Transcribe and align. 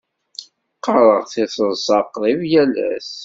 Qqareɣ 0.77 1.21
tiseḍsa 1.31 1.97
qrib 2.13 2.39
yal 2.51 2.73
ass. 2.93 3.11